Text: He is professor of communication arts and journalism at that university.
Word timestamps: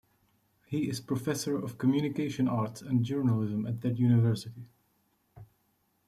He 0.65 0.89
is 0.89 0.99
professor 0.99 1.63
of 1.63 1.77
communication 1.77 2.47
arts 2.47 2.81
and 2.81 3.05
journalism 3.05 3.67
at 3.67 3.81
that 3.81 3.99
university. 3.99 4.65